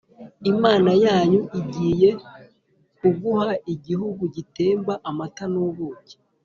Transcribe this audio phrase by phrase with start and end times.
[0.51, 2.09] Imana yanyu agiye
[2.99, 6.15] kuguha igihugu gitemba amata n ubuki